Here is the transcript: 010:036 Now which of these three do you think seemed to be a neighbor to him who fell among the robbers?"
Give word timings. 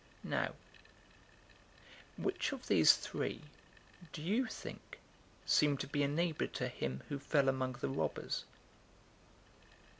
010:036 0.25 0.29
Now 0.31 0.53
which 2.17 2.51
of 2.53 2.65
these 2.67 2.93
three 2.95 3.41
do 4.11 4.23
you 4.23 4.47
think 4.47 4.97
seemed 5.45 5.79
to 5.81 5.87
be 5.87 6.01
a 6.01 6.07
neighbor 6.07 6.47
to 6.47 6.67
him 6.69 7.03
who 7.09 7.19
fell 7.19 7.47
among 7.47 7.73
the 7.73 7.87
robbers?" 7.87 8.45